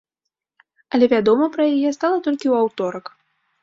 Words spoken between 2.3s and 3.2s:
ў аўторак.